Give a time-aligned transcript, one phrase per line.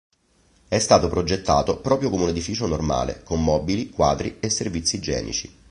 [0.67, 5.55] È stato progettato proprio come un edificio normale, con mobili, quadri e servizi igienici.